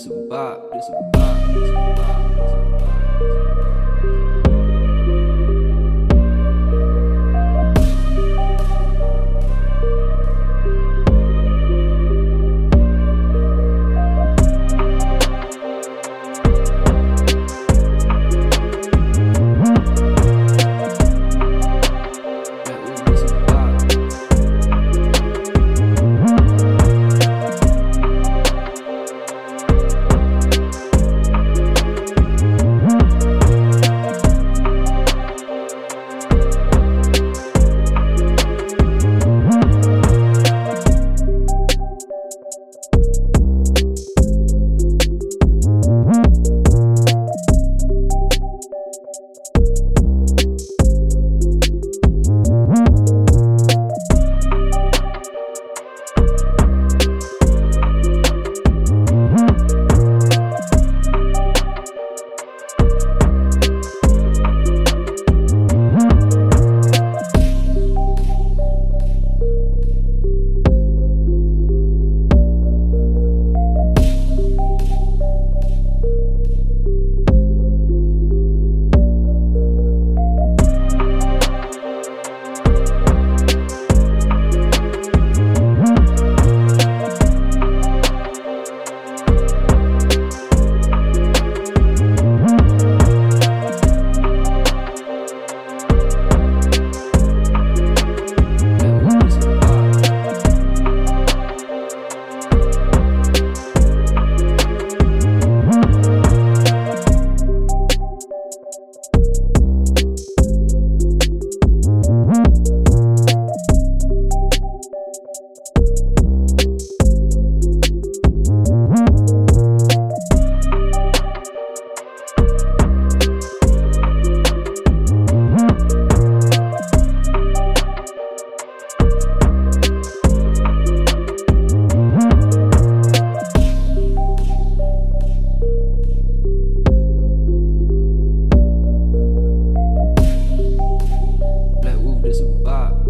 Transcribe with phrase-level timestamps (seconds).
[0.00, 2.30] it's a bop, it's a bop, This a bop.
[4.02, 4.49] A bop.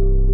[0.00, 0.29] thank you